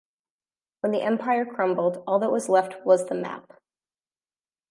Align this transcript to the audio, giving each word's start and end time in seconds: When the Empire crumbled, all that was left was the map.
When 0.79 0.93
the 0.93 1.03
Empire 1.03 1.45
crumbled, 1.45 2.03
all 2.07 2.17
that 2.21 2.31
was 2.31 2.49
left 2.49 2.83
was 2.83 3.05
the 3.05 3.13
map. 3.13 3.59